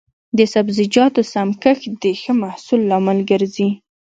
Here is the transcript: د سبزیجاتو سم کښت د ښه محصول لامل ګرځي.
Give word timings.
د 0.37 0.39
سبزیجاتو 0.53 1.21
سم 1.33 1.49
کښت 1.63 1.85
د 2.03 2.05
ښه 2.21 2.33
محصول 2.43 2.81
لامل 2.89 3.19
ګرځي. 3.31 3.69